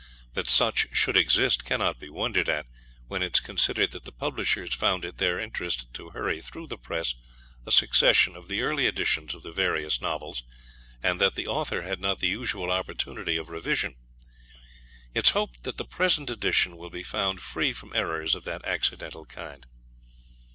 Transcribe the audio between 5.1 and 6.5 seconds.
their interest to hurry